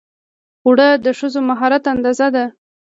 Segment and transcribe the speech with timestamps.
[0.65, 2.45] اوړه د ښځو د مهارت اندازه ده